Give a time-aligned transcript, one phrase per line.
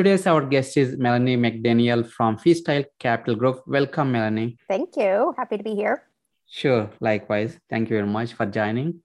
[0.00, 3.60] Today's our guest is Melanie McDaniel from Freestyle Capital Group.
[3.66, 4.56] Welcome, Melanie.
[4.66, 5.34] Thank you.
[5.36, 6.04] Happy to be here.
[6.48, 7.58] Sure, likewise.
[7.68, 9.02] Thank you very much for joining.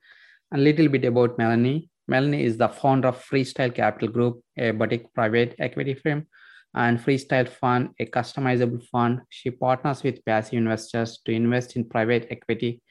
[0.54, 1.90] A little bit about Melanie.
[2.08, 6.28] Melanie is the founder of Freestyle Capital Group, a boutique private equity firm,
[6.74, 9.20] and Freestyle Fund, a customizable fund.
[9.28, 12.82] She partners with passive investors to invest in private equity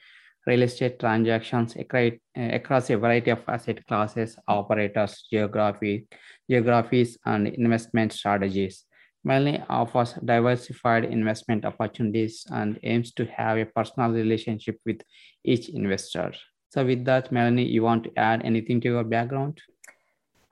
[0.47, 6.05] real estate transactions across a variety of asset classes, operators, geography,
[6.49, 8.85] geographies, and investment strategies.
[9.23, 15.01] Melanie offers diversified investment opportunities and aims to have a personal relationship with
[15.43, 16.31] each investor.
[16.69, 19.61] So, with that, Melanie, you want to add anything to your background?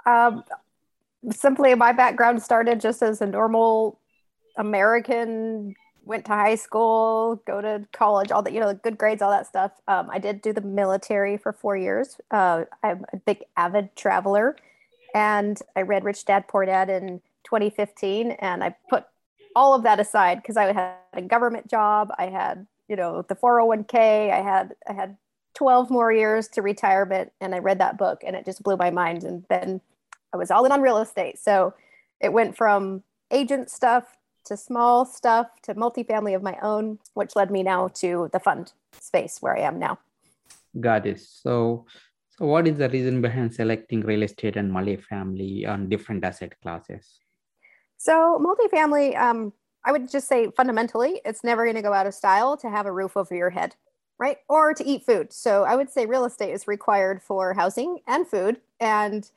[0.06, 0.44] Um,
[1.32, 4.00] simply, my background started just as a normal
[4.58, 5.76] American
[6.06, 9.48] went to high school, go to college, all that, you know, good grades, all that
[9.48, 9.72] stuff.
[9.88, 12.20] Um, I did do the military for four years.
[12.30, 14.58] Uh, I'm a big avid traveler.
[15.14, 18.32] And I read Rich Dad Poor Dad in 2015.
[18.32, 19.06] And I put
[19.56, 22.12] all of that aside because I had a government job.
[22.18, 24.32] I had, you know, the 401k.
[24.32, 25.18] I had, I had
[25.56, 27.32] 12 more years to retirement.
[27.40, 29.24] And I read that book and it just blew my mind.
[29.24, 29.82] And then
[30.34, 31.40] I was all in on real estate.
[31.40, 31.74] So
[32.20, 37.52] it went from agent stuff to small stuff to multifamily of my own, which led
[37.52, 40.00] me now to the fund space where I am now.
[40.80, 41.22] Got it.
[41.22, 41.86] So,
[42.38, 47.20] so what is the reason behind selecting real estate and multifamily on different asset classes?
[47.98, 49.54] So, multifamily, um,
[49.86, 52.86] I would just say fundamentally, it's never going to go out of style to have
[52.86, 53.76] a roof over your head,
[54.18, 54.38] right?
[54.50, 55.32] Or to eat food.
[55.32, 59.30] So, I would say real estate is required for housing and food, and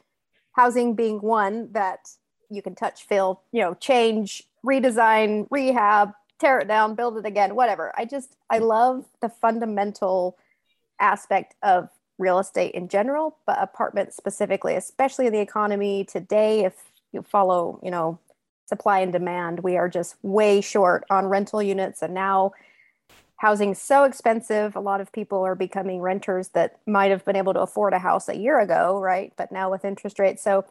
[0.53, 2.09] housing being one that
[2.49, 7.55] you can touch, feel, you know, change, redesign, rehab, tear it down, build it again,
[7.55, 7.93] whatever.
[7.97, 10.39] I just, I love the fundamental
[10.99, 11.89] aspect of
[12.19, 16.65] real estate in general, but apartments specifically, especially in the economy today.
[16.65, 16.75] If
[17.13, 18.19] you follow, you know,
[18.67, 22.03] supply and demand, we are just way short on rental units.
[22.03, 22.53] And now
[23.37, 24.77] housing's so expensive.
[24.77, 27.99] A lot of people are becoming renters that might have been able to afford a
[27.99, 29.33] house a year ago, right?
[29.37, 30.43] But now with interest rates.
[30.43, 30.65] So,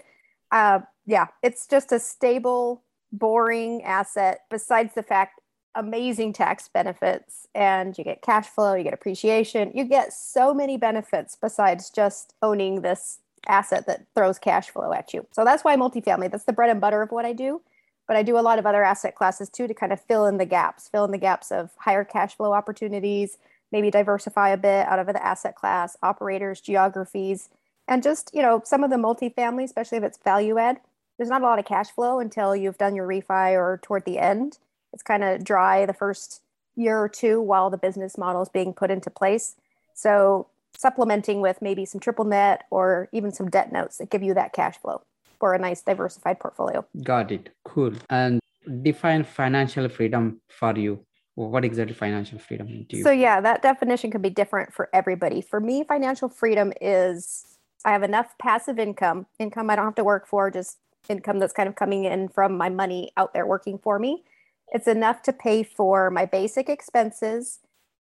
[0.52, 5.40] uh, yeah, it's just a stable boring asset besides the fact
[5.76, 10.78] amazing tax benefits and you get cash flow, you get appreciation, you get so many
[10.78, 15.26] benefits besides just owning this asset that throws cash flow at you.
[15.32, 17.62] So that's why multifamily, that's the bread and butter of what I do.
[18.08, 20.38] But I do a lot of other asset classes too to kind of fill in
[20.38, 23.38] the gaps, fill in the gaps of higher cash flow opportunities,
[23.72, 27.50] maybe diversify a bit out of the asset class, operators, geographies,
[27.88, 30.80] and just, you know, some of the multifamily, especially if it's value add,
[31.18, 34.20] there's not a lot of cash flow until you've done your refi or toward the
[34.20, 34.58] end.
[34.96, 36.42] It's kind of dry the first
[36.76, 39.56] year or two while the business model is being put into place.
[39.94, 40.48] So
[40.78, 44.54] supplementing with maybe some triple net or even some debt notes that give you that
[44.54, 45.02] cash flow
[45.40, 46.86] for a nice diversified portfolio.
[47.04, 47.50] Got it.
[47.66, 47.94] Cool.
[48.10, 48.40] And
[48.82, 51.06] define financial freedom for you.
[51.36, 53.04] What exactly financial freedom do you?
[53.04, 55.42] So yeah, that definition can be different for everybody.
[55.42, 60.06] For me, financial freedom is I have enough passive income, income I don't have to
[60.06, 60.78] work for, just
[61.10, 64.24] income that's kind of coming in from my money out there working for me.
[64.72, 67.60] It's enough to pay for my basic expenses,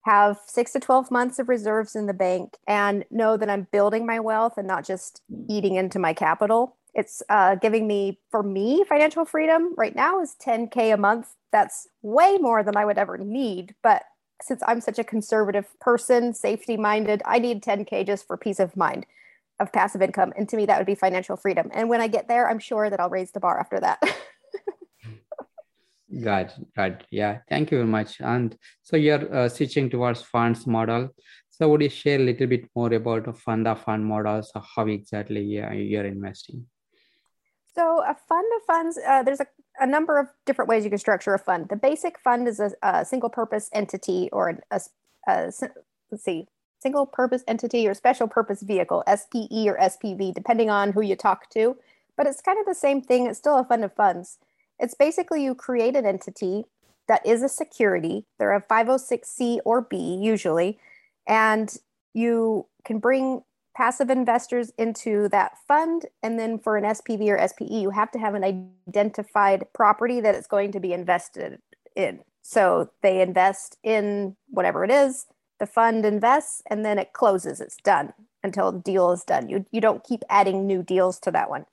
[0.03, 4.07] have six to 12 months of reserves in the bank, and know that I'm building
[4.07, 6.77] my wealth and not just eating into my capital.
[6.95, 11.29] It's uh, giving me, for me, financial freedom right now is 10K a month.
[11.53, 13.75] That's way more than I would ever need.
[13.83, 14.03] But
[14.43, 18.77] since I'm such a conservative person, safety minded, I need 10K just for peace of
[18.77, 19.07] mind
[19.61, 20.33] of passive income.
[20.37, 21.71] And to me, that would be financial freedom.
[21.73, 24.01] And when I get there, I'm sure that I'll raise the bar after that.
[26.23, 27.41] Got, got, yeah.
[27.49, 28.21] Thank you very much.
[28.21, 31.11] And so you're uh, switching towards funds model.
[31.51, 34.43] So would you share a little bit more about a fund of fund model?
[34.43, 36.67] So how exactly you're investing?
[37.75, 39.47] So a fund of funds, uh, there's a,
[39.79, 41.69] a number of different ways you can structure a fund.
[41.69, 44.81] The basic fund is a, a single purpose entity or a,
[45.29, 45.53] a,
[46.11, 46.47] let's see,
[46.81, 51.51] single purpose entity or special purpose vehicle, SPE or SPV, depending on who you talk
[51.51, 51.77] to.
[52.17, 53.27] But it's kind of the same thing.
[53.27, 54.39] It's still a fund of funds.
[54.79, 56.65] It's basically you create an entity
[57.09, 58.27] that is a security.
[58.39, 60.79] They're a 506C or B usually,
[61.27, 61.75] and
[62.15, 63.43] you can bring
[63.77, 66.07] passive investors into that fund.
[66.23, 70.35] And then for an SPV or SPE, you have to have an identified property that
[70.35, 71.61] it's going to be invested
[71.95, 72.21] in.
[72.43, 75.27] So they invest in whatever it is,
[75.61, 79.49] the fund invests, and then it closes, it's done until the deal is done.
[79.49, 81.67] You, you don't keep adding new deals to that one.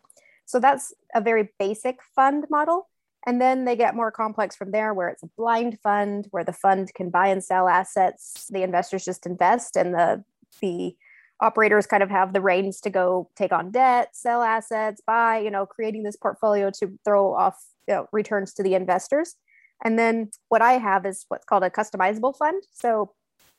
[0.45, 2.87] So that's a very basic fund model.
[3.27, 6.53] And then they get more complex from there, where it's a blind fund, where the
[6.53, 8.45] fund can buy and sell assets.
[8.49, 10.23] The investors just invest, and the
[10.61, 10.95] the
[11.41, 15.39] operators kind of have the reins to go take on debt, sell assets, buy.
[15.39, 17.57] You know, creating this portfolio to throw off
[17.87, 19.35] you know, returns to the investors.
[19.83, 22.63] And then what I have is what's called a customizable fund.
[22.71, 23.11] So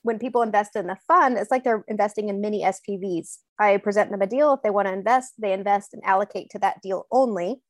[0.03, 3.39] when people invest in the fund, it's like they're investing in mini SPVs.
[3.59, 4.55] I present them a deal.
[4.55, 7.61] If they want to invest, they invest and allocate to that deal only.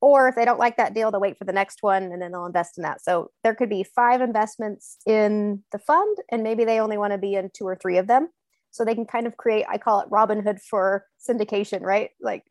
[0.00, 2.32] Or if they don't like that deal, they'll wait for the next one and then
[2.32, 3.02] they'll invest in that.
[3.02, 7.18] So there could be five investments in the fund, and maybe they only want to
[7.18, 8.28] be in two or three of them.
[8.70, 12.10] So they can kind of create, I call it Robinhood for syndication, right?
[12.20, 12.44] Like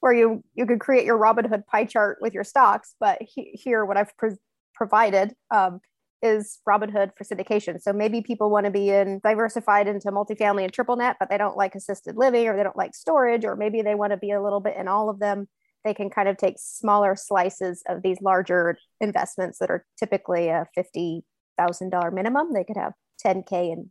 [0.00, 3.84] where you you could create your Robinhood pie chart with your stocks, but he, here
[3.84, 4.36] what I've pre-
[4.74, 5.80] provided um,
[6.22, 7.80] is Robinhood for syndication.
[7.80, 11.38] So maybe people want to be in diversified into multifamily and triple net, but they
[11.38, 14.32] don't like assisted living or they don't like storage, or maybe they want to be
[14.32, 15.48] a little bit in all of them
[15.84, 20.66] they can kind of take smaller slices of these larger investments that are typically a
[20.76, 22.52] $50,000 minimum.
[22.52, 22.92] They could have
[23.24, 23.90] 10K in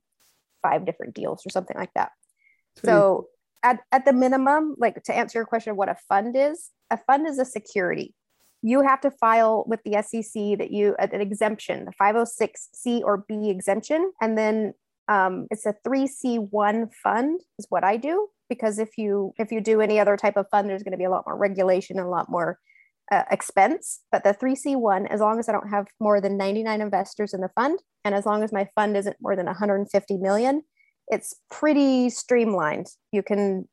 [0.62, 2.12] five different deals or something like that.
[2.84, 3.28] So
[3.64, 7.28] at, at the minimum, like to answer your question, what a fund is, a fund
[7.28, 8.16] is a security.
[8.62, 13.50] You have to file with the SEC that you an exemption, the 506C or B
[13.50, 14.74] exemption, and then
[15.08, 19.82] um, it's a 3C1 fund is what I do because if you if you do
[19.82, 22.10] any other type of fund there's going to be a lot more regulation and a
[22.10, 22.60] lot more
[23.12, 24.02] uh, expense.
[24.12, 27.50] But the 3c1 as long as i don't have more than 99 investors in the
[27.56, 30.64] fund and as long as my fund isn't more than 150 million
[31.12, 32.88] it's pretty streamlined.
[33.12, 33.68] You can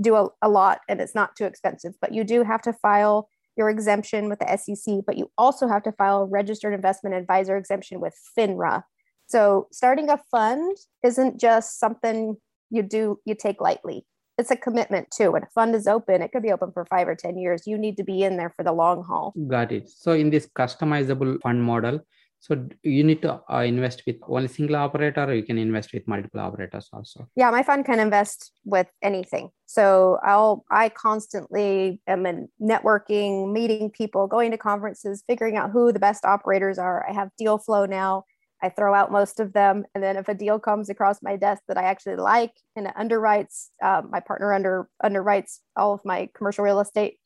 [0.00, 3.28] do a, a lot and it's not too expensive but you do have to file
[3.56, 7.56] your exemption with the sec but you also have to file a registered investment advisor
[7.56, 8.82] exemption with finra.
[9.26, 12.36] So starting a fund isn't just something
[12.70, 14.06] you do you take lightly.
[14.38, 15.32] It's a commitment too.
[15.32, 17.66] When a fund is open it could be open for five or ten years.
[17.66, 19.34] You need to be in there for the long haul.
[19.48, 19.88] Got it.
[19.88, 22.00] So in this customizable fund model
[22.40, 26.08] so you need to uh, invest with only single operator or you can invest with
[26.08, 27.28] multiple operators also?
[27.36, 29.50] Yeah my fund can invest with anything.
[29.66, 35.92] So i'll i constantly am in networking meeting people going to conferences figuring out who
[35.92, 37.06] the best operators are.
[37.08, 38.24] I have deal flow now
[38.62, 39.84] I throw out most of them.
[39.94, 42.94] And then if a deal comes across my desk that I actually like and it
[42.98, 47.18] underwrites, um, my partner under underwrites all of my commercial real estate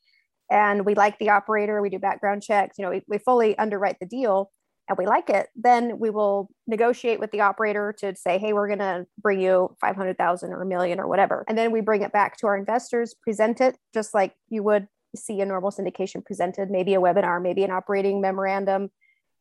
[0.49, 3.97] and we like the operator, we do background checks, you know, we, we fully underwrite
[3.99, 4.51] the deal
[4.87, 8.67] and we like it, then we will negotiate with the operator to say, hey, we're
[8.67, 11.43] going to bring you 500,000 or a million or whatever.
[11.47, 14.87] And then we bring it back to our investors, present it just like you would
[15.15, 18.89] see a normal syndication presented, maybe a webinar, maybe an operating memorandum.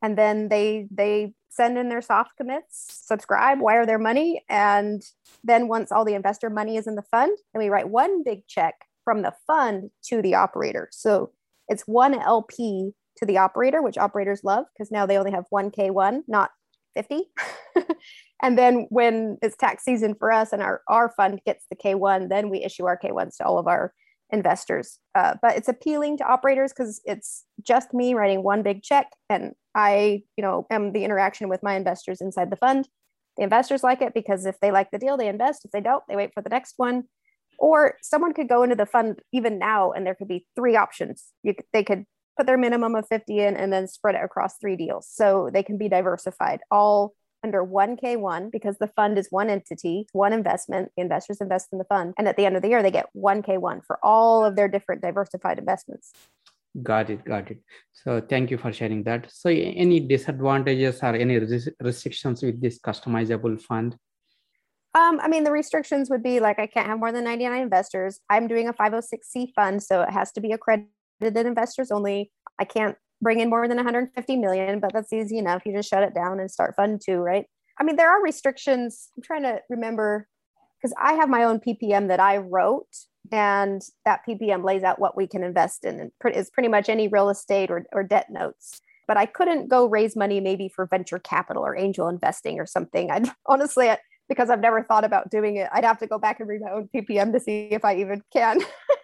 [0.05, 4.45] And then they they send in their soft commits, subscribe, wire their money.
[4.51, 5.03] And
[5.43, 8.47] then once all the investor money is in the fund, then we write one big
[8.47, 10.89] check from the fund to the operator.
[10.93, 11.31] So
[11.69, 15.71] it's one LP to the operator, which operators love because now they only have one
[15.71, 16.51] K1, not
[16.97, 17.23] 50.
[18.43, 22.29] and then when it's tax season for us and our, our fund gets the K1,
[22.29, 23.95] then we issue our K1s to all of our
[24.31, 24.98] investors.
[25.15, 29.53] Uh, but it's appealing to operators because it's just me writing one big check and
[29.75, 32.89] I, you know, am the interaction with my investors inside the fund.
[33.37, 35.65] The investors like it because if they like the deal, they invest.
[35.65, 37.05] If they don't, they wait for the next one.
[37.58, 41.27] Or someone could go into the fund even now and there could be three options.
[41.43, 42.05] You they could
[42.37, 45.08] put their minimum of 50 in and then spread it across three deals.
[45.10, 50.32] So they can be diversified all under 1K1 because the fund is one entity, one
[50.32, 50.91] investment.
[50.96, 52.15] The investors invest in the fund.
[52.19, 55.03] And at the end of the year, they get 1K1 for all of their different
[55.03, 56.13] diversified investments.
[56.82, 57.24] Got it.
[57.24, 57.58] Got it.
[57.93, 59.31] So thank you for sharing that.
[59.31, 61.39] So any disadvantages or any
[61.81, 63.96] restrictions with this customizable fund?
[64.96, 68.20] Um, I mean, the restrictions would be like I can't have more than 99 investors.
[68.31, 72.31] I'm doing a 506c fund, so it has to be accredited investors only.
[72.60, 75.62] I can't bring in more than 150 million, but that's easy enough.
[75.66, 77.46] You just shut it down and start fund two, right?
[77.81, 79.08] I mean, there are restrictions.
[79.16, 80.28] I'm trying to remember
[80.81, 82.86] because I have my own PPM that I wrote
[83.32, 87.08] and that ppm lays out what we can invest in and is pretty much any
[87.08, 91.19] real estate or, or debt notes but i couldn't go raise money maybe for venture
[91.19, 93.90] capital or angel investing or something I'd honestly
[94.28, 96.70] because i've never thought about doing it i'd have to go back and read my
[96.70, 98.60] own ppm to see if i even can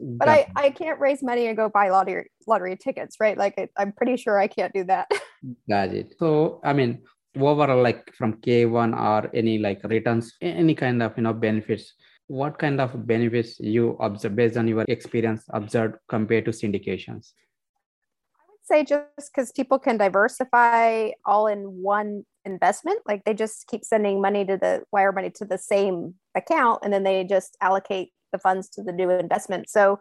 [0.00, 3.36] but I, I can't raise money and go buy lottery lottery tickets right?
[3.36, 5.10] Like I, i'm pretty sure i can't do that.
[5.68, 6.14] Got it.
[6.18, 7.02] So i mean
[7.34, 11.94] what overall like from k1 or any like returns any kind of you know benefits
[12.30, 17.32] what kind of benefits you observe based on your experience observed compared to syndications?
[18.36, 23.66] I would say just because people can diversify all in one investment like they just
[23.66, 27.56] keep sending money to the wire money to the same account and then they just
[27.60, 29.68] allocate the funds to the new investment.
[29.68, 29.98] So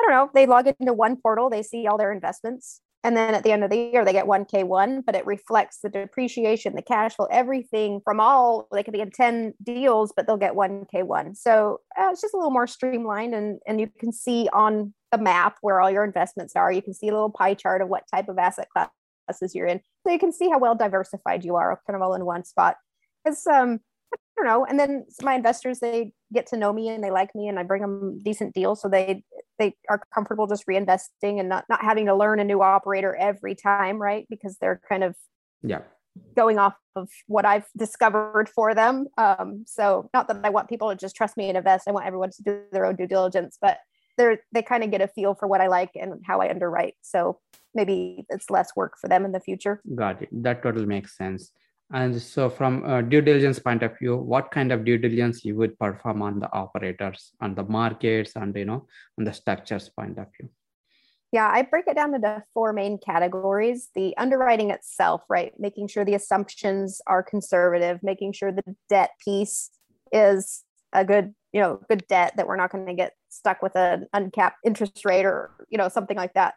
[0.00, 3.34] i don't know they log into one portal they see all their investments and then
[3.34, 6.80] at the end of the year they get 1k1 but it reflects the depreciation the
[6.80, 11.36] cash flow everything from all they could be in 10 deals but they'll get 1k1
[11.36, 15.18] so uh, it's just a little more streamlined and and you can see on the
[15.18, 16.70] map where all your investments are.
[16.70, 19.80] You can see a little pie chart of what type of asset classes you're in.
[20.06, 22.76] So you can see how well diversified you are kind of all in one spot.
[23.24, 23.80] It's um
[24.40, 24.64] don't know.
[24.64, 27.62] And then my investors, they get to know me and they like me and I
[27.62, 28.80] bring them decent deals.
[28.80, 29.24] So they
[29.58, 33.54] they are comfortable just reinvesting and not not having to learn a new operator every
[33.54, 34.26] time, right?
[34.30, 35.16] Because they're kind of
[35.62, 35.82] yeah
[36.34, 39.06] going off of what I've discovered for them.
[39.16, 41.86] Um, so not that I want people to just trust me and invest.
[41.86, 43.78] I want everyone to do their own due diligence, but
[44.16, 46.94] they're they kind of get a feel for what I like and how I underwrite.
[47.02, 47.38] So
[47.74, 49.80] maybe it's less work for them in the future.
[49.94, 50.28] Got it.
[50.32, 51.52] That totally makes sense.
[51.92, 55.56] And so, from a due diligence point of view, what kind of due diligence you
[55.56, 58.86] would perform on the operators, on the markets, and you know,
[59.18, 60.48] on the structures point of view?
[61.32, 63.88] Yeah, I break it down into four main categories.
[63.94, 65.52] The underwriting itself, right?
[65.58, 69.70] Making sure the assumptions are conservative, making sure the debt piece
[70.12, 73.74] is a good, you know, good debt that we're not going to get stuck with
[73.76, 76.54] an uncapped interest rate or, you know, something like that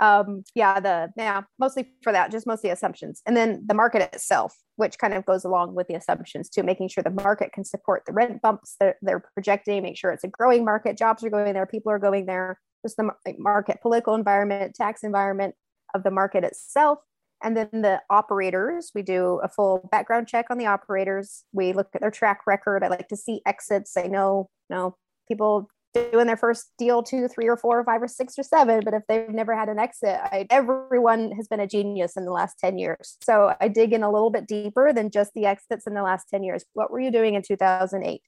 [0.00, 3.22] um yeah the yeah mostly for that just mostly assumptions.
[3.26, 6.88] And then the market itself which kind of goes along with the assumptions too making
[6.88, 10.28] sure the market can support the rent bumps that they're projecting make sure it's a
[10.28, 12.58] growing market jobs are going there people are going there.
[12.84, 15.54] Just the market political environment tax environment
[15.94, 16.98] of the market itself.
[17.44, 21.44] And then the operators we do a full background check on the operators.
[21.52, 22.82] We look at their track record.
[22.82, 23.96] I like to see exits.
[23.96, 24.96] I know you know
[25.28, 28.80] people doing their first deal two, three, or four, or five, or six, or seven.
[28.84, 32.32] But if they've never had an exit, I, everyone has been a genius in the
[32.32, 33.16] last 10 years.
[33.22, 36.28] So I dig in a little bit deeper than just the exits in the last
[36.30, 36.64] 10 years.
[36.72, 38.22] What were you doing in 2008?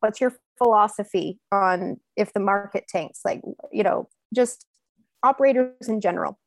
[0.00, 3.20] What's your philosophy on if the market tanks?
[3.24, 4.66] Like, you know, just
[5.22, 6.38] operators in general.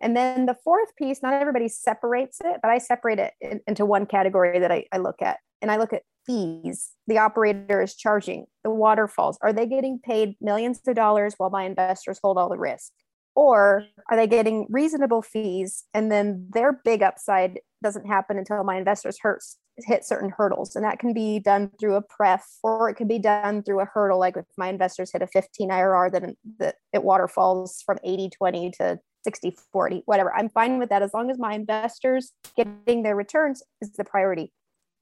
[0.00, 3.86] And then the fourth piece, not everybody separates it, but I separate it in, into
[3.86, 5.38] one category that I, I look at.
[5.64, 9.38] And I look at fees the operator is charging, the waterfalls.
[9.40, 12.92] Are they getting paid millions of dollars while my investors hold all the risk?
[13.34, 18.76] Or are they getting reasonable fees and then their big upside doesn't happen until my
[18.76, 20.76] investors hurts, hit certain hurdles?
[20.76, 23.88] And that can be done through a pref or it can be done through a
[23.92, 24.20] hurdle.
[24.20, 28.98] Like if my investors hit a 15 IRR, then it waterfalls from 80 20 to
[29.24, 30.34] 60 40, whatever.
[30.34, 34.52] I'm fine with that as long as my investors getting their returns is the priority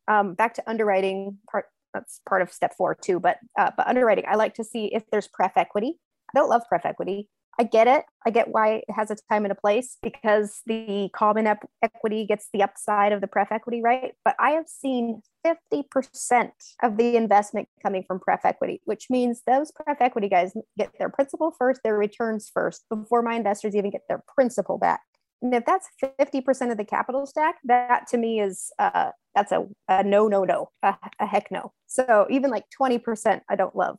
[0.08, 4.24] um, back to underwriting part that's part of step four too but uh, but underwriting
[4.28, 5.98] i like to see if there's pref equity.
[6.34, 7.28] I don't love pref equity.
[7.58, 8.04] I get it.
[8.26, 12.24] I get why it has a time and a place because the common ep- equity
[12.24, 14.12] gets the upside of the pref equity right?
[14.24, 16.50] But i have seen 50%
[16.82, 21.08] of the investment coming from pref equity which means those pref equity guys get their
[21.08, 25.00] principal first their returns first before my investors even get their principal back.
[25.42, 29.66] And if that's 50% of the capital stack, that to me is uh, that's a,
[29.88, 31.72] a no, no, no, a, a heck no.
[31.86, 33.98] So even like 20%, I don't love.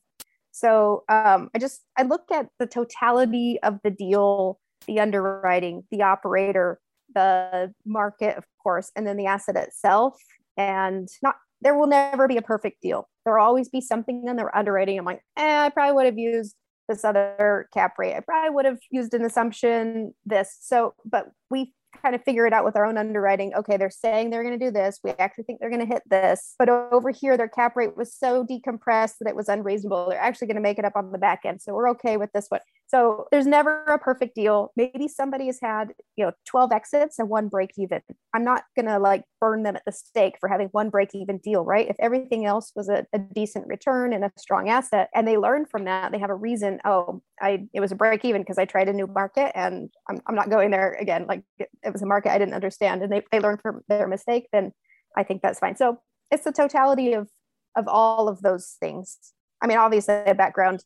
[0.52, 6.04] So um, I just I look at the totality of the deal, the underwriting, the
[6.04, 6.80] operator,
[7.14, 10.16] the market, of course, and then the asset itself.
[10.56, 13.10] And not there will never be a perfect deal.
[13.26, 15.00] There will always be something in the underwriting.
[15.00, 16.56] I'm like, eh, I probably would have used
[16.90, 18.16] this other cap rate.
[18.16, 20.56] I probably would have used an assumption this.
[20.60, 23.54] So, but we kind of figure it out with our own underwriting.
[23.56, 25.00] Okay, they're saying they're going to do this.
[25.04, 26.56] We actually think they're going to hit this.
[26.58, 30.10] But over here, their cap rate was so decompressed that it was unreasonable.
[30.10, 31.62] They're actually going to make it up on the back end.
[31.62, 32.62] So we're okay with this one.
[32.94, 34.72] So there's never a perfect deal.
[34.76, 38.02] Maybe somebody has had, you know, 12 exits and one break even.
[38.36, 41.40] I'm not going to like burn them at the stake for having one break even
[41.40, 41.90] deal, right?
[41.90, 45.66] If everything else was a, a decent return and a strong asset and they learn
[45.66, 48.66] from that, they have a reason, oh, I it was a break even because I
[48.66, 51.26] tried a new market and I'm, I'm not going there again.
[51.28, 54.08] Like it, it was a market I didn't understand and they, they learned from their
[54.08, 54.72] mistake, then
[55.18, 55.78] I think that's fine.
[55.78, 55.98] So
[56.30, 57.28] it's the totality of
[57.76, 59.18] of all of those things.
[59.64, 60.84] I mean, obviously a background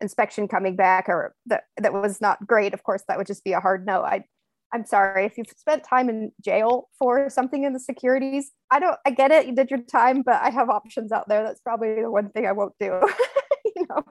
[0.00, 2.74] inspection coming back or that that was not great.
[2.74, 4.02] Of course, that would just be a hard no.
[4.02, 4.24] I
[4.72, 8.50] I'm sorry if you've spent time in jail for something in the securities.
[8.70, 11.42] I don't I get it, you did your time, but I have options out there.
[11.42, 13.00] That's probably the one thing I won't do.
[13.76, 14.02] you know,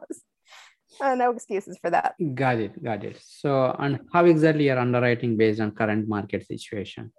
[1.02, 2.16] uh, no excuses for that.
[2.34, 3.22] Got it, got it.
[3.26, 7.12] So, and how exactly you're underwriting based on current market situation?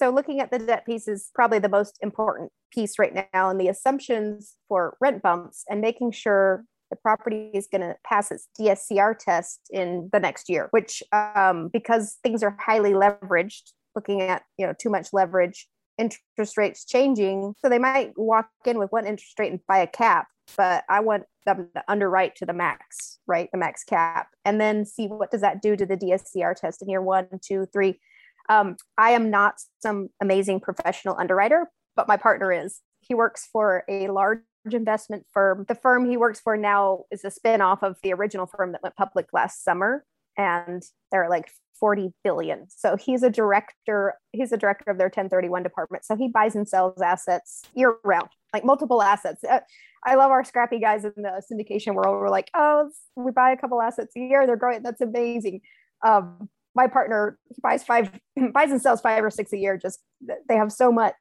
[0.00, 3.60] so looking at the debt piece is probably the most important piece right now and
[3.60, 8.48] the assumptions for rent bumps and making sure the property is going to pass its
[8.58, 14.42] DSCR test in the next year, which um, because things are highly leveraged, looking at
[14.58, 15.68] you know too much leverage,
[15.98, 19.86] interest rates changing, so they might walk in with one interest rate and buy a
[19.86, 24.60] cap, but I want them to underwrite to the max, right, the max cap, and
[24.60, 28.00] then see what does that do to the DSCR test in year one, two, three.
[28.48, 32.80] Um, I am not some amazing professional underwriter, but my partner is.
[33.00, 35.64] He works for a large investment firm.
[35.68, 38.82] The firm he works for now is a spin off of the original firm that
[38.82, 40.04] went public last summer,
[40.36, 42.66] and they're like 40 billion.
[42.68, 46.04] So he's a director, he's a director of their 1031 department.
[46.04, 49.42] So he buys and sells assets year round, like multiple assets.
[49.42, 49.60] Uh,
[50.04, 52.18] I love our scrappy guys in the syndication world.
[52.20, 54.46] We're like, oh, we buy a couple assets a year.
[54.46, 54.82] They're growing.
[54.82, 55.60] That's amazing.
[56.06, 58.10] Um, my partner buys five,
[58.52, 59.76] buys and sells five or six a year.
[59.76, 60.00] Just
[60.48, 61.14] they have so much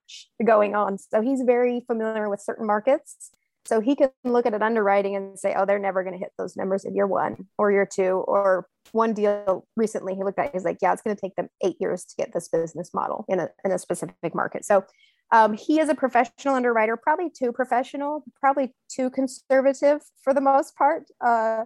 [0.45, 0.97] going on.
[0.97, 3.31] So he's very familiar with certain markets.
[3.65, 6.31] So he can look at an underwriting and say, oh, they're never going to hit
[6.37, 8.23] those numbers in year one or year two.
[8.27, 11.49] Or one deal recently he looked at, he's like, yeah, it's going to take them
[11.63, 14.65] eight years to get this business model in a, in a specific market.
[14.65, 14.85] So
[15.31, 20.75] um, he is a professional underwriter, probably too professional, probably too conservative for the most
[20.75, 21.03] part.
[21.21, 21.65] Uh,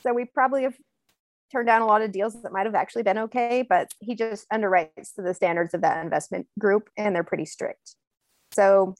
[0.00, 0.76] so we probably have
[1.52, 4.48] turned down a lot of deals that might have actually been okay, but he just
[4.50, 7.94] underwrites to the standards of that investment group and they're pretty strict.
[8.52, 8.94] So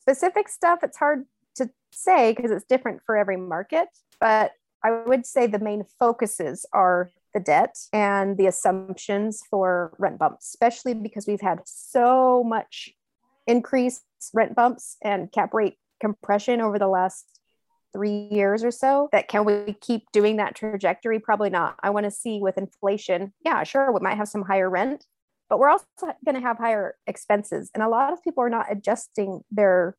[0.00, 1.24] specific stuff, it's hard
[1.56, 3.88] to say because it's different for every market,
[4.20, 4.52] but
[4.84, 10.48] I would say the main focuses are the debt and the assumptions for rent bumps,
[10.48, 12.90] especially because we've had so much
[13.46, 14.02] increased
[14.34, 17.40] rent bumps and cap rate compression over the last
[17.92, 21.18] three years or so that can we keep doing that trajectory?
[21.18, 21.76] Probably not.
[21.82, 25.06] I want to see with inflation yeah sure we might have some higher rent
[25.48, 25.84] but we're also
[26.24, 29.96] going to have higher expenses and a lot of people are not adjusting their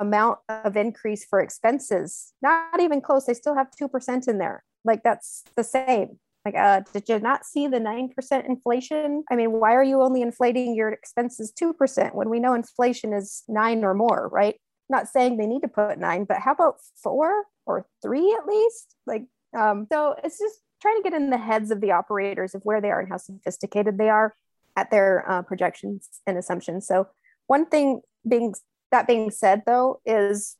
[0.00, 5.02] amount of increase for expenses not even close they still have 2% in there like
[5.02, 6.18] that's the same.
[6.44, 9.24] Like uh, did you not see the 9% inflation?
[9.30, 13.44] I mean why are you only inflating your expenses 2% when we know inflation is
[13.48, 14.56] 9 or more right
[14.88, 18.96] not saying they need to put 9 but how about 4 or 3 at least
[19.06, 19.24] like
[19.58, 22.80] um, so it's just trying to get in the heads of the operators of where
[22.80, 24.34] they are and how sophisticated they are
[24.76, 27.08] at their uh, projections and assumptions so
[27.46, 28.54] one thing being
[28.94, 30.56] that being said, though, is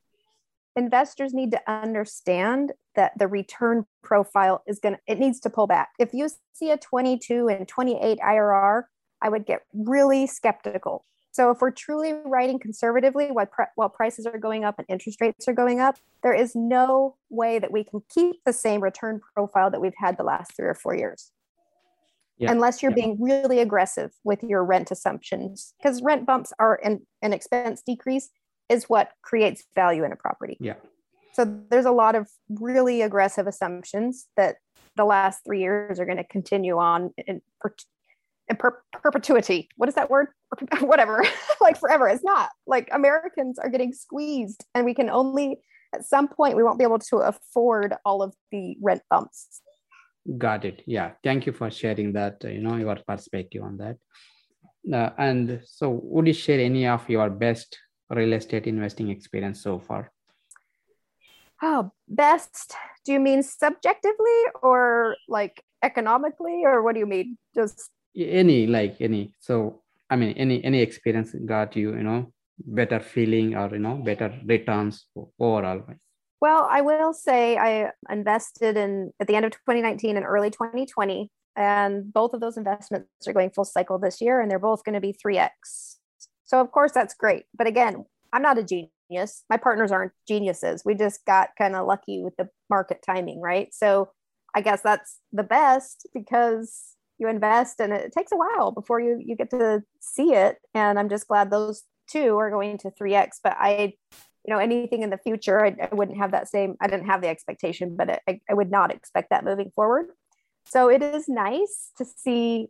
[0.75, 5.67] investors need to understand that the return profile is going to, it needs to pull
[5.67, 5.91] back.
[5.99, 8.83] If you see a 22 and 28 IRR,
[9.21, 11.05] I would get really skeptical.
[11.35, 15.19] So if we're truly writing conservatively while, pre- while prices are going up and interest
[15.19, 19.19] rates are going up, there is no way that we can keep the same return
[19.33, 21.33] profile that we've had the last three or four years.
[22.37, 22.53] Yeah.
[22.53, 23.03] Unless you're yeah.
[23.03, 28.29] being really aggressive with your rent assumptions, because rent bumps are an, an expense decrease
[28.69, 30.55] is what creates value in a property.
[30.61, 30.75] Yeah.
[31.33, 34.55] So there's a lot of really aggressive assumptions that
[34.95, 37.41] the last three years are going to continue on in,
[38.49, 39.69] in per, perpetuity.
[39.77, 40.27] What is that word?
[40.79, 41.23] Whatever,
[41.61, 42.07] like forever.
[42.07, 45.59] It's not like Americans are getting squeezed, and we can only
[45.93, 49.61] at some point we won't be able to afford all of the rent bumps
[50.37, 50.81] Got it.
[50.87, 51.11] Yeah.
[51.23, 53.97] Thank you for sharing that, you know, your perspective on that.
[54.91, 57.77] Uh, and so, would you share any of your best
[58.09, 60.11] real estate investing experience so far?
[61.61, 62.75] Oh, best.
[63.05, 67.37] Do you mean subjectively or like economically, or what do you mean?
[67.53, 69.33] Just any, like any.
[69.39, 73.95] So, I mean, any any experience got you, you know, better feeling or you know,
[73.95, 75.05] better returns
[75.39, 75.83] overall.
[76.41, 81.31] Well, I will say I invested in at the end of 2019 and early 2020,
[81.55, 84.93] and both of those investments are going full cycle this year, and they're both going
[84.93, 85.97] to be 3x.
[86.45, 87.45] So, of course, that's great.
[87.57, 89.43] But again, I'm not a genius.
[89.49, 90.83] My partners aren't geniuses.
[90.85, 93.73] We just got kind of lucky with the market timing, right?
[93.73, 94.09] So,
[94.53, 99.21] I guess that's the best because you invest and it takes a while before you
[99.23, 100.57] you get to see it.
[100.73, 103.93] And i'm just glad those two are going to 3x but i
[104.45, 107.21] you know anything in the future I, I, wouldn't have that same i didn't have
[107.21, 110.07] the expectation but I, I would not expect that moving forward.
[110.67, 112.69] So it is nice to see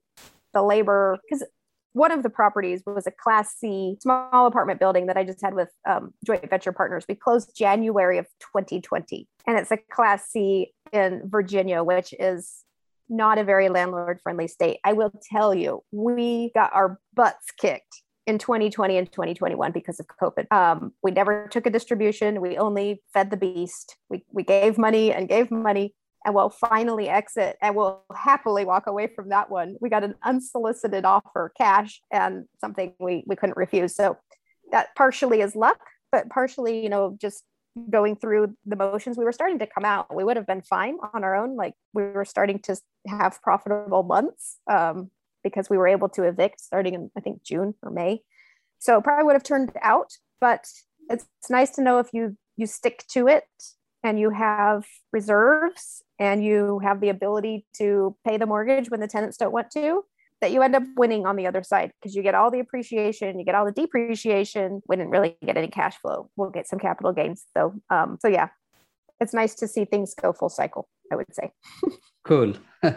[0.53, 1.45] the labor because
[1.93, 5.53] one of the properties was a class c small apartment building that i just had
[5.53, 7.05] with um, joint venture partners.
[7.07, 12.63] We closed january of 2020 and it's a class c in virginia which is
[13.09, 18.01] not a very landlord friendly state i will tell you we got our butts kicked
[18.25, 20.51] in 2020 and 2021 because of COVID.
[20.51, 22.41] Um, we never took a distribution.
[22.41, 23.97] We only fed the beast.
[24.09, 25.93] We, we gave money and gave money.
[26.25, 29.75] and we'll finally exit and we'll happily walk away from that one.
[29.79, 33.95] We got an unsolicited offer, cash, and something we, we couldn't refuse.
[33.95, 34.17] So
[34.71, 35.79] that partially is luck,
[36.11, 37.43] but partially, you know, just
[37.89, 40.13] going through the motions, we were starting to come out.
[40.13, 41.55] We would have been fine on our own.
[41.55, 42.75] Like we were starting to
[43.07, 45.11] have profitable months um,
[45.43, 48.21] because we were able to evict starting in, I think, June or May.
[48.79, 50.67] So probably would have turned out, but
[51.09, 53.43] it's, it's nice to know if you you stick to it
[54.01, 59.07] and you have reserves and you have the ability to pay the mortgage when the
[59.07, 60.03] tenants don't want to
[60.45, 63.39] that you end up winning on the other side because you get all the appreciation
[63.39, 64.81] you get all the depreciation.
[64.87, 66.29] We didn't really get any cash flow.
[66.35, 67.73] We'll get some capital gains though.
[67.89, 68.49] Um, so yeah
[69.19, 71.51] it's nice to see things go full cycle i would say.
[72.25, 72.53] Cool.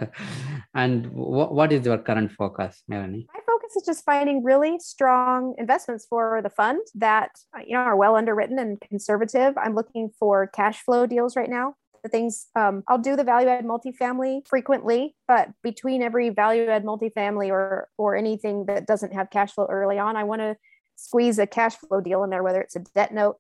[0.75, 3.27] And w- what is your current focus melanie?
[3.35, 7.31] My focus is just finding really strong investments for the fund that
[7.67, 9.53] you know are well underwritten and conservative.
[9.59, 13.49] I'm looking for cash flow deals right now the things um, I'll do the value
[13.49, 19.31] add multifamily frequently, but between every value add multifamily or or anything that doesn't have
[19.31, 20.57] cash flow early on, I want to
[20.97, 23.37] squeeze a cash flow deal in there, whether it's a debt note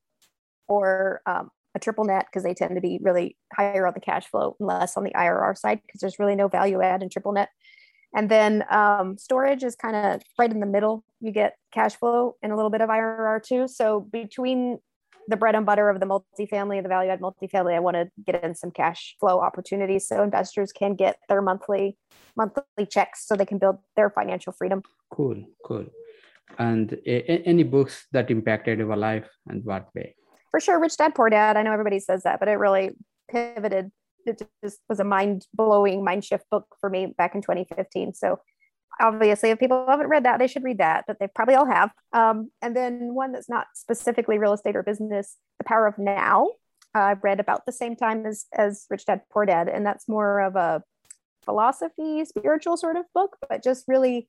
[0.68, 4.26] or um, a triple net, because they tend to be really higher on the cash
[4.26, 7.50] flow less on the IRR side, because there's really no value add in triple net.
[8.14, 11.04] And then um, storage is kind of right in the middle.
[11.20, 13.68] You get cash flow and a little bit of IRR too.
[13.68, 14.78] So between
[15.28, 18.42] the bread and butter of the multifamily, the value add multifamily, I want to get
[18.42, 21.96] in some cash flow opportunities so investors can get their monthly
[22.36, 24.80] monthly checks so they can build their financial freedom.
[25.12, 25.86] Cool, cool.
[26.58, 30.14] And a- any books that impacted your life and what way?
[30.50, 31.56] For sure, Rich Dad Poor Dad.
[31.56, 32.96] I know everybody says that, but it really
[33.30, 33.90] pivoted.
[34.24, 38.14] It just was a mind blowing, mind shift book for me back in 2015.
[38.14, 38.38] So
[39.00, 41.90] obviously if people haven't read that they should read that but they probably all have.
[42.12, 46.48] Um, and then one that's not specifically real estate or business the power of now.
[46.94, 50.08] Uh, i've read about the same time as as rich dad poor dad and that's
[50.08, 50.82] more of a
[51.44, 54.28] philosophy spiritual sort of book but just really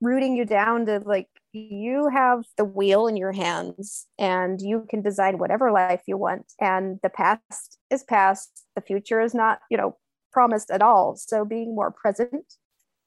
[0.00, 5.02] rooting you down to like you have the wheel in your hands and you can
[5.02, 6.52] design whatever life you want.
[6.60, 8.64] And the past is past.
[8.74, 9.96] The future is not you know
[10.32, 11.16] promised at all.
[11.16, 12.54] So being more present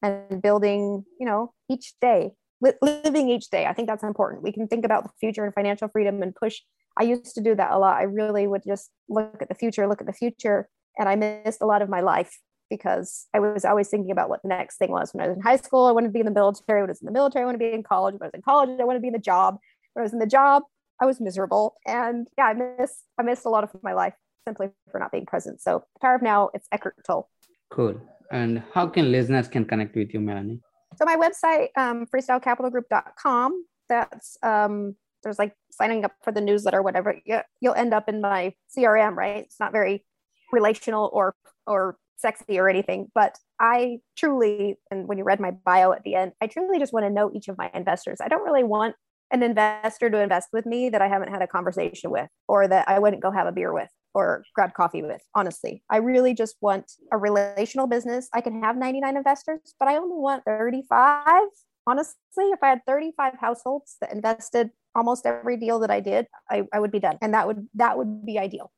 [0.02, 2.32] and building, you know, each day,
[2.62, 3.66] li- living each day.
[3.66, 4.44] I think that's important.
[4.44, 6.60] We can think about the future and financial freedom and push.
[6.98, 7.98] I used to do that a lot.
[7.98, 11.62] I really would just look at the future, look at the future, and I missed
[11.62, 14.92] a lot of my life because I was always thinking about what the next thing
[14.92, 15.14] was.
[15.14, 16.82] When I was in high school, I wanted to be in the military.
[16.82, 18.14] When I was in the military, I wanted to be in college.
[18.14, 19.58] When I was in college, I wanted to be in the job.
[19.94, 20.64] When I was in the job,
[21.02, 21.76] I was miserable.
[21.86, 24.14] And yeah, I miss I missed a lot of my life
[24.48, 25.62] simply for not being present.
[25.62, 27.30] So the power of now, it's Eckhart Tolle.
[27.70, 30.60] Cool and how can listeners can connect with you melanie?
[30.98, 37.16] So my website um, freestylecapitalgroup.com that's um, there's like signing up for the newsletter whatever.
[37.62, 39.44] You'll end up in my crm right?
[39.44, 40.06] It's not very
[40.52, 41.36] relational or
[41.66, 46.16] or sexy or anything but i truly and when you read my bio at the
[46.16, 48.20] end i truly just want to know each of my investors.
[48.22, 48.96] I don't really want
[49.32, 52.88] an investor to invest with me that i haven't had a conversation with or that
[52.90, 55.84] i wouldn't go have a beer with or grab coffee with, honestly.
[55.92, 58.28] I really just want a relational business.
[58.34, 61.44] I can have 99 investors, but I only want 35.
[61.86, 66.64] Honestly, if I had 35 households that invested almost every deal that I did, I,
[66.74, 67.20] I would be done.
[67.22, 68.72] And that would that would be ideal.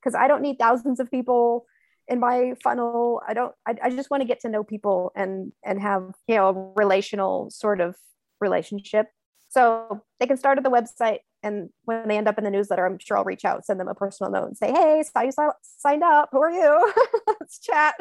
[0.00, 1.66] Because I don't need thousands of people
[2.06, 3.22] in my funnel.
[3.26, 6.36] I don't I, I just want to get to know people and and have, you
[6.36, 7.96] know, a relational sort of
[8.40, 9.08] relationship.
[9.48, 12.86] So they can start at the website and when they end up in the newsletter,
[12.86, 15.32] I'm sure I'll reach out, send them a personal note, and say, "Hey, saw you
[15.62, 16.28] signed up.
[16.32, 16.92] Who are you?
[17.26, 17.94] Let's chat."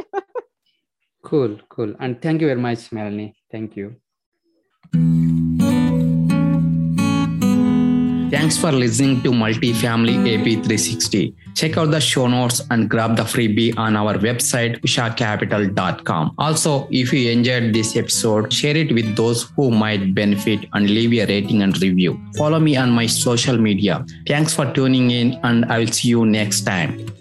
[1.24, 3.36] cool, cool, and thank you very much, Melanie.
[3.52, 3.96] Thank you.
[8.32, 11.36] Thanks for listening to Multifamily AP 360.
[11.60, 16.34] Check out the show notes and grab the freebie on our website, ushacapital.com.
[16.38, 21.12] Also, if you enjoyed this episode, share it with those who might benefit and leave
[21.12, 22.18] a rating and review.
[22.38, 24.06] Follow me on my social media.
[24.26, 27.19] Thanks for tuning in, and I will see you next time.